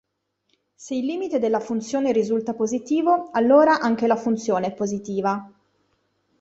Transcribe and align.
Se 0.77 0.95
il 0.95 1.05
limite 1.05 1.37
della 1.37 1.59
funzione 1.59 2.11
risulta 2.11 2.55
positivo 2.55 3.29
allora 3.33 3.79
anche 3.81 4.07
la 4.07 4.15
funzione 4.15 4.65
è 4.65 4.73
positiva. 4.73 5.47